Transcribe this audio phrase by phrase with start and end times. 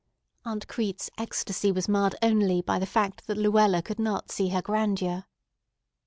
[0.45, 4.63] Aunt Crete's ecstasy was marred only by the fact that Luella could not see her
[4.63, 5.25] grandeur.